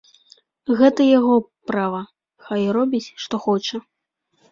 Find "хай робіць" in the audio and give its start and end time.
2.47-3.13